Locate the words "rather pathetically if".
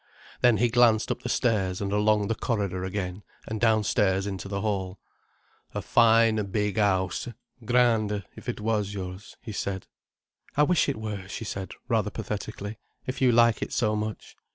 11.87-13.21